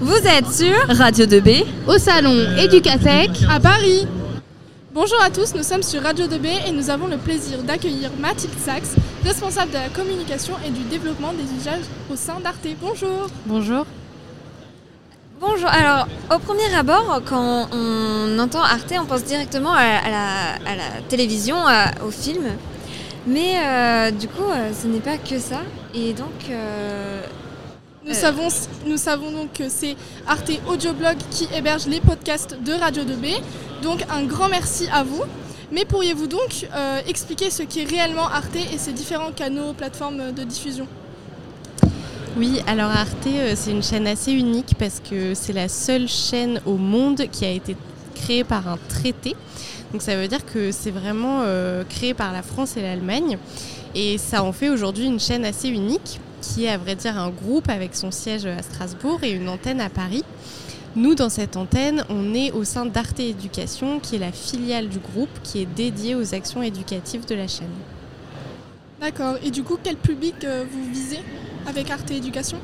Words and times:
Vous 0.00 0.14
êtes 0.14 0.52
sur 0.52 0.76
Radio 0.88 1.24
2B 1.24 1.64
au 1.86 1.96
salon 1.96 2.34
Educatec 2.58 3.30
à 3.50 3.58
Paris. 3.58 4.06
Bonjour 4.92 5.20
à 5.22 5.30
tous, 5.30 5.54
nous 5.54 5.62
sommes 5.62 5.82
sur 5.82 6.02
Radio 6.02 6.26
2B 6.26 6.68
et 6.68 6.72
nous 6.72 6.90
avons 6.90 7.06
le 7.06 7.16
plaisir 7.16 7.62
d'accueillir 7.62 8.10
Mathilde 8.18 8.58
Sachs, 8.58 9.00
responsable 9.24 9.70
de 9.70 9.78
la 9.78 9.88
communication 9.88 10.52
et 10.66 10.70
du 10.70 10.82
développement 10.84 11.32
des 11.32 11.50
usages 11.58 11.84
au 12.12 12.16
sein 12.16 12.40
d'Arte. 12.40 12.66
Bonjour. 12.80 13.28
Bonjour. 13.46 13.86
Bonjour, 15.40 15.68
alors 15.68 16.06
au 16.34 16.38
premier 16.40 16.74
abord, 16.76 17.22
quand 17.24 17.68
on 17.72 18.38
entend 18.38 18.62
Arte, 18.62 18.92
on 19.00 19.06
pense 19.06 19.24
directement 19.24 19.72
à, 19.72 20.58
la, 20.62 21.00
télévision, 21.08 21.56
au 22.06 22.10
film. 22.10 22.44
Mais 23.26 23.54
euh, 23.56 24.10
du 24.10 24.28
coup, 24.28 24.44
euh, 24.50 24.70
ce 24.72 24.86
n'est 24.86 25.00
pas 25.00 25.16
que 25.18 25.38
ça. 25.38 25.62
Et 25.94 26.12
donc, 26.12 26.50
euh, 26.50 27.22
nous, 28.06 28.14
savons, 28.14 28.48
nous 28.86 28.96
savons 28.96 29.32
donc 29.32 29.52
que 29.52 29.68
c'est 29.68 29.96
Arte 30.26 30.52
Audioblog 30.68 31.16
qui 31.30 31.48
héberge 31.54 31.86
les 31.86 32.00
podcasts 32.00 32.56
de 32.62 32.72
Radio 32.72 33.02
2B. 33.02 33.40
Donc 33.82 34.04
un 34.10 34.24
grand 34.24 34.48
merci 34.48 34.88
à 34.92 35.02
vous. 35.02 35.22
Mais 35.72 35.84
pourriez-vous 35.84 36.28
donc 36.28 36.68
euh, 36.74 37.00
expliquer 37.08 37.50
ce 37.50 37.64
qu'est 37.64 37.84
réellement 37.84 38.28
Arte 38.28 38.54
et 38.72 38.78
ses 38.78 38.92
différents 38.92 39.32
canaux, 39.32 39.72
plateformes 39.72 40.30
de 40.32 40.44
diffusion? 40.44 40.86
Oui, 42.36 42.60
alors 42.68 42.90
Arte, 42.90 43.26
euh, 43.26 43.54
c'est 43.56 43.72
une 43.72 43.82
chaîne 43.82 44.06
assez 44.06 44.30
unique 44.32 44.74
parce 44.78 45.00
que 45.00 45.34
c'est 45.34 45.52
la 45.52 45.68
seule 45.68 46.06
chaîne 46.06 46.60
au 46.66 46.76
monde 46.76 47.24
qui 47.32 47.44
a 47.44 47.50
été 47.50 47.76
créée 48.14 48.44
par 48.44 48.68
un 48.68 48.78
traité. 48.88 49.34
Donc 49.92 50.02
ça 50.02 50.16
veut 50.16 50.28
dire 50.28 50.44
que 50.46 50.70
c'est 50.70 50.90
vraiment 50.92 51.40
euh, 51.42 51.82
créé 51.88 52.14
par 52.14 52.32
la 52.32 52.42
France 52.42 52.76
et 52.76 52.82
l'Allemagne. 52.82 53.38
Et 53.94 54.18
ça 54.18 54.44
en 54.44 54.52
fait 54.52 54.68
aujourd'hui 54.68 55.06
une 55.06 55.18
chaîne 55.18 55.44
assez 55.44 55.68
unique 55.68 56.20
qui 56.46 56.64
est 56.64 56.70
à 56.70 56.78
vrai 56.78 56.94
dire 56.94 57.18
un 57.18 57.30
groupe 57.30 57.68
avec 57.68 57.94
son 57.94 58.10
siège 58.10 58.46
à 58.46 58.62
Strasbourg 58.62 59.20
et 59.22 59.32
une 59.32 59.48
antenne 59.48 59.80
à 59.80 59.88
Paris. 59.88 60.24
Nous, 60.94 61.14
dans 61.14 61.28
cette 61.28 61.56
antenne, 61.56 62.04
on 62.08 62.34
est 62.34 62.52
au 62.52 62.64
sein 62.64 62.86
d'Arte 62.86 63.20
Éducation, 63.20 64.00
qui 64.00 64.16
est 64.16 64.18
la 64.18 64.32
filiale 64.32 64.88
du 64.88 64.98
groupe 64.98 65.28
qui 65.42 65.60
est 65.60 65.66
dédiée 65.66 66.14
aux 66.14 66.34
actions 66.34 66.62
éducatives 66.62 67.26
de 67.26 67.34
la 67.34 67.48
chaîne. 67.48 67.66
D'accord. 69.00 69.36
Et 69.44 69.50
du 69.50 69.62
coup, 69.62 69.76
quel 69.82 69.96
public 69.96 70.36
euh, 70.44 70.64
vous 70.70 70.90
visez 70.90 71.20
avec 71.66 71.90
Arte 71.90 72.10
Éducation? 72.10 72.58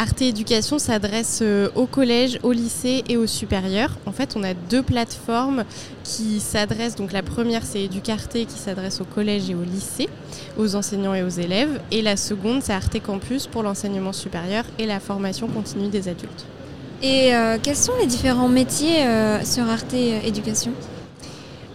Arte 0.00 0.22
Éducation 0.22 0.78
s'adresse 0.78 1.40
euh, 1.42 1.68
au 1.74 1.84
collège, 1.84 2.38
au 2.42 2.52
lycée 2.52 3.04
et 3.10 3.18
au 3.18 3.26
supérieur. 3.26 3.98
En 4.06 4.12
fait, 4.12 4.34
on 4.34 4.42
a 4.42 4.54
deux 4.54 4.82
plateformes 4.82 5.64
qui 6.04 6.40
s'adressent. 6.40 6.94
Donc 6.94 7.12
la 7.12 7.22
première, 7.22 7.62
c'est 7.64 7.84
Educarte 7.84 8.32
qui 8.32 8.58
s'adresse 8.58 9.02
au 9.02 9.04
collège 9.04 9.50
et 9.50 9.54
au 9.54 9.62
lycée, 9.62 10.08
aux 10.56 10.74
enseignants 10.74 11.12
et 11.12 11.22
aux 11.22 11.28
élèves. 11.28 11.82
Et 11.90 12.00
la 12.00 12.16
seconde, 12.16 12.62
c'est 12.62 12.72
Arte 12.72 12.98
Campus 13.02 13.46
pour 13.46 13.62
l'enseignement 13.62 14.14
supérieur 14.14 14.64
et 14.78 14.86
la 14.86 15.00
formation 15.00 15.48
continue 15.48 15.88
des 15.88 16.08
adultes. 16.08 16.46
Et 17.02 17.34
euh, 17.34 17.58
quels 17.62 17.76
sont 17.76 17.92
les 18.00 18.06
différents 18.06 18.48
métiers 18.48 19.04
euh, 19.04 19.44
sur 19.44 19.68
Arte 19.68 19.92
Éducation? 19.92 20.72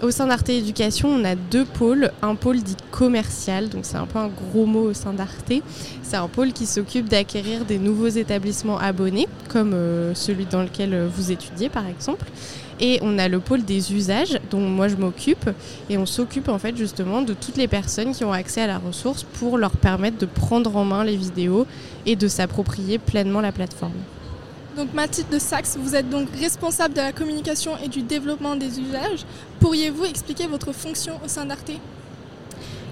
Au 0.01 0.11
sein 0.11 0.27
d'Arte 0.27 0.49
Éducation, 0.49 1.09
on 1.09 1.23
a 1.23 1.35
deux 1.35 1.65
pôles. 1.65 2.11
Un 2.21 2.35
pôle 2.35 2.61
dit 2.61 2.75
commercial, 2.91 3.69
donc 3.69 3.85
c'est 3.85 3.97
un 3.97 4.05
peu 4.05 4.19
un 4.19 4.27
gros 4.27 4.65
mot 4.65 4.89
au 4.89 4.93
sein 4.93 5.13
d'Arte. 5.13 5.53
C'est 6.03 6.17
un 6.17 6.27
pôle 6.27 6.53
qui 6.53 6.65
s'occupe 6.65 7.07
d'acquérir 7.07 7.65
des 7.65 7.77
nouveaux 7.77 8.07
établissements 8.07 8.77
abonnés, 8.77 9.27
comme 9.49 9.73
euh, 9.73 10.13
celui 10.13 10.45
dans 10.45 10.61
lequel 10.63 10.93
euh, 10.93 11.07
vous 11.07 11.31
étudiez 11.31 11.69
par 11.69 11.87
exemple. 11.87 12.25
Et 12.81 12.99
on 13.01 13.17
a 13.17 13.29
le 13.29 13.39
pôle 13.39 13.63
des 13.63 13.93
usages, 13.93 14.39
dont 14.51 14.59
moi 14.59 14.89
je 14.89 14.97
m'occupe. 14.97 15.49
Et 15.89 15.97
on 15.97 16.05
s'occupe 16.05 16.49
en 16.49 16.59
fait 16.59 16.75
justement 16.75 17.21
de 17.21 17.33
toutes 17.33 17.57
les 17.57 17.67
personnes 17.67 18.11
qui 18.11 18.25
ont 18.25 18.33
accès 18.33 18.61
à 18.61 18.67
la 18.67 18.77
ressource 18.77 19.23
pour 19.23 19.57
leur 19.57 19.71
permettre 19.71 20.17
de 20.17 20.25
prendre 20.25 20.75
en 20.75 20.83
main 20.83 21.03
les 21.03 21.15
vidéos 21.15 21.65
et 22.05 22.15
de 22.15 22.27
s'approprier 22.27 22.97
pleinement 22.97 23.41
la 23.41 23.53
plateforme. 23.53 23.93
Donc 24.75 24.93
Mathilde 24.93 25.29
de 25.29 25.39
Saxe, 25.39 25.77
vous 25.81 25.95
êtes 25.95 26.09
donc 26.09 26.27
responsable 26.37 26.93
de 26.95 26.99
la 26.99 27.13
communication 27.13 27.71
et 27.81 27.87
du 27.87 28.01
développement 28.01 28.57
des 28.57 28.79
usages. 28.81 29.25
Pourriez-vous 29.61 30.03
expliquer 30.03 30.47
votre 30.47 30.73
fonction 30.73 31.13
au 31.23 31.29
sein 31.29 31.45
d'Arte? 31.45 31.71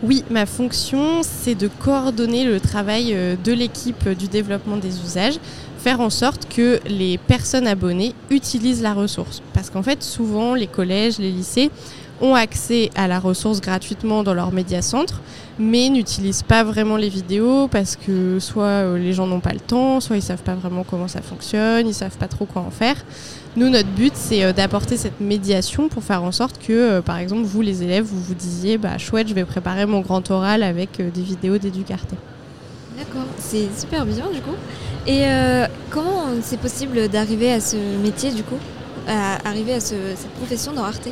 Oui, 0.02 0.24
ma 0.30 0.46
fonction, 0.46 1.24
c'est 1.24 1.56
de 1.56 1.68
coordonner 1.68 2.46
le 2.46 2.62
travail 2.62 3.14
euh, 3.14 3.36
de 3.42 3.52
l'équipe 3.52 4.08
du 4.10 4.28
développement 4.28 4.78
des 4.78 5.02
usages, 5.02 5.40
faire 5.78 6.00
en 6.00 6.10
sorte 6.10 6.48
que 6.48 6.80
les 6.88 7.18
personnes 7.18 7.68
abonnées 7.68 8.16
utilisent 8.30 8.82
la 8.82 8.94
ressource. 8.94 9.42
Parce 9.54 9.70
qu'en 9.70 9.84
fait, 9.84 10.04
souvent, 10.04 10.56
les 10.56 10.68
collèges, 10.68 11.20
les 11.20 11.32
lycées 11.32 11.70
ont 12.22 12.36
accès 12.36 12.90
à 12.96 13.08
la 13.08 13.20
ressource 13.20 13.60
gratuitement 13.62 14.24
dans 14.24 14.34
leur 14.34 14.52
médiacentre, 14.52 15.22
mais 15.60 15.90
n'utilisent 15.90 16.44
pas 16.44 16.64
vraiment 16.64 16.98
les 16.98 17.10
vidéos 17.10 17.68
parce 17.68 17.96
que 17.96 18.40
soit 18.40 18.64
euh, 18.64 18.98
les 18.98 19.14
gens 19.14 19.28
n'ont 19.28 19.40
pas 19.40 19.54
le 19.54 19.60
temps, 19.60 20.00
soit 20.00 20.16
ils 20.16 20.22
savent 20.22 20.44
pas 20.44 20.56
vraiment 20.56 20.84
comment 20.84 21.08
ça 21.08 21.22
fonctionne, 21.22 21.88
ils 21.88 21.94
savent 21.94 22.18
pas 22.18 22.28
trop 22.28 22.46
quoi 22.46 22.62
en 22.62 22.72
faire. 22.72 22.96
Nous, 23.56 23.70
notre 23.70 23.90
but, 23.90 24.14
c'est 24.16 24.44
euh, 24.44 24.54
d'apporter 24.54 24.98
cette 24.98 25.20
médiation 25.20 25.90
pour 25.90 26.04
faire 26.04 26.24
en 26.24 26.32
sorte 26.32 26.60
que, 26.60 26.74
euh, 26.74 27.02
par 27.02 27.18
exemple, 27.18 27.44
vous, 27.44 27.62
les 27.62 27.84
élèves, 27.84 28.06
vous 28.06 28.22
vous 28.22 28.36
disiez, 28.36 28.78
bah 28.78 28.98
chouette, 28.98 29.28
je 29.28 29.34
vais 29.34 29.46
préparer 29.46 29.86
mon 29.86 30.00
grand 30.02 30.30
oral 30.32 30.64
avec 30.64 30.98
des 30.98 31.22
vidéos 31.22 31.58
d'Educarte. 31.58 32.12
D'accord, 32.98 33.28
c'est 33.40 33.68
super 33.78 34.06
bien 34.06 34.26
du 34.32 34.40
coup. 34.42 34.56
Et 35.08 35.24
comment 35.90 36.26
c'est 36.42 36.60
possible 36.60 37.10
d'arriver 37.10 37.52
à 37.52 37.60
ce 37.60 37.76
métier 38.02 38.32
du 38.32 38.44
coup, 38.44 38.60
à 39.08 39.50
arriver 39.50 39.74
à 39.74 39.80
cette 39.80 40.30
profession 40.38 40.74
dans 40.74 40.84
Arte? 40.84 41.10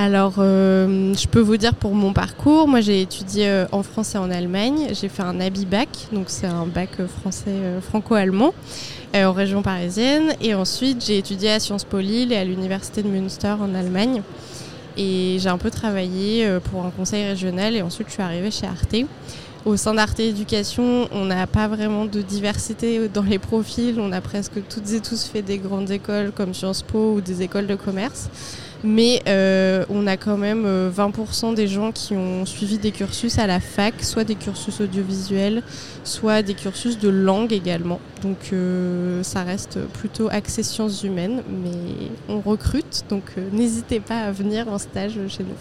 Alors, 0.00 0.36
euh, 0.38 1.12
je 1.12 1.28
peux 1.28 1.40
vous 1.40 1.58
dire 1.58 1.74
pour 1.74 1.94
mon 1.94 2.14
parcours, 2.14 2.66
moi 2.66 2.80
j'ai 2.80 3.02
étudié 3.02 3.46
euh, 3.46 3.66
en 3.70 3.82
France 3.82 4.14
et 4.14 4.18
en 4.18 4.30
Allemagne. 4.30 4.88
J'ai 4.98 5.10
fait 5.10 5.22
un 5.22 5.34
bac, 5.34 5.90
donc 6.10 6.24
c'est 6.28 6.46
un 6.46 6.64
bac 6.64 6.88
euh, 7.00 7.06
français 7.06 7.52
franco-allemand 7.82 8.54
en 9.14 9.32
région 9.32 9.60
parisienne. 9.60 10.32
Et 10.40 10.54
ensuite, 10.54 11.04
j'ai 11.04 11.18
étudié 11.18 11.50
à 11.50 11.60
Sciences 11.60 11.84
Po 11.84 11.98
Lille 11.98 12.32
et 12.32 12.36
à 12.36 12.44
l'université 12.46 13.02
de 13.02 13.08
Münster 13.08 13.54
en 13.60 13.74
Allemagne. 13.74 14.22
Et 14.96 15.36
j'ai 15.38 15.50
un 15.50 15.58
peu 15.58 15.70
travaillé 15.70 16.48
pour 16.70 16.86
un 16.86 16.90
conseil 16.90 17.26
régional 17.26 17.76
et 17.76 17.82
ensuite 17.82 18.08
je 18.08 18.14
suis 18.14 18.22
arrivée 18.22 18.50
chez 18.50 18.66
Arte. 18.66 18.96
Au 19.66 19.76
sein 19.76 19.92
d'Arte 19.92 20.20
Éducation, 20.20 21.10
on 21.12 21.26
n'a 21.26 21.46
pas 21.46 21.68
vraiment 21.68 22.06
de 22.06 22.22
diversité 22.22 23.06
dans 23.12 23.22
les 23.22 23.38
profils. 23.38 24.00
On 24.00 24.12
a 24.12 24.22
presque 24.22 24.66
toutes 24.70 24.90
et 24.92 25.00
tous 25.00 25.24
fait 25.24 25.42
des 25.42 25.58
grandes 25.58 25.90
écoles 25.90 26.32
comme 26.34 26.54
Sciences 26.54 26.80
Po 26.80 27.16
ou 27.16 27.20
des 27.20 27.42
écoles 27.42 27.66
de 27.66 27.74
commerce 27.74 28.30
mais 28.82 29.22
euh, 29.28 29.84
on 29.90 30.06
a 30.06 30.16
quand 30.16 30.36
même 30.36 30.64
20% 30.64 31.52
euh, 31.52 31.54
des 31.54 31.68
gens 31.68 31.92
qui 31.92 32.14
ont 32.14 32.46
suivi 32.46 32.78
des 32.78 32.92
cursus 32.92 33.38
à 33.38 33.46
la 33.46 33.60
fac, 33.60 33.94
soit 34.02 34.24
des 34.24 34.34
cursus 34.34 34.80
audiovisuels, 34.80 35.62
soit 36.04 36.42
des 36.42 36.54
cursus 36.54 36.98
de 36.98 37.08
langue 37.08 37.52
également. 37.52 38.00
Donc 38.22 38.50
euh, 38.52 39.22
ça 39.22 39.42
reste 39.42 39.78
plutôt 39.94 40.28
axé 40.30 40.62
sciences 40.62 41.02
humaines, 41.02 41.42
mais 41.48 42.08
on 42.28 42.40
recrute, 42.40 43.04
donc 43.08 43.24
n'hésitez 43.52 44.00
pas 44.00 44.20
à 44.20 44.30
venir 44.30 44.68
en 44.68 44.78
stage 44.78 45.18
chez 45.28 45.42
nous. 45.42 45.56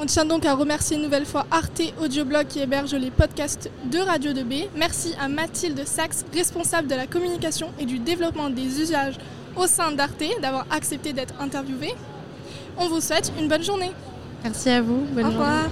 On 0.00 0.06
tient 0.06 0.24
donc 0.24 0.46
à 0.46 0.54
remercier 0.54 0.96
une 0.96 1.02
nouvelle 1.02 1.26
fois 1.26 1.44
Arte 1.50 1.82
Audioblog 2.00 2.46
qui 2.46 2.60
héberge 2.60 2.94
les 2.94 3.10
podcasts 3.10 3.68
de 3.90 3.98
Radio 3.98 4.30
2B. 4.30 4.68
Merci 4.76 5.12
à 5.20 5.26
Mathilde 5.26 5.84
Sachs, 5.84 6.24
responsable 6.32 6.86
de 6.86 6.94
la 6.94 7.08
communication 7.08 7.72
et 7.80 7.84
du 7.84 7.98
développement 7.98 8.48
des 8.48 8.80
usages 8.80 9.16
au 9.56 9.66
sein 9.66 9.90
d'Arte, 9.90 10.22
d'avoir 10.40 10.66
accepté 10.70 11.12
d'être 11.12 11.34
interviewée. 11.40 11.94
On 12.76 12.88
vous 12.88 13.00
souhaite 13.00 13.32
une 13.38 13.48
bonne 13.48 13.62
journée. 13.62 13.90
Merci 14.44 14.70
à 14.70 14.80
vous. 14.80 15.06
Bonne 15.12 15.26
Au 15.26 15.30
revoir. 15.30 15.68